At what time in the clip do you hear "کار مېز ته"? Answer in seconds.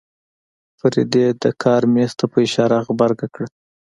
1.63-2.25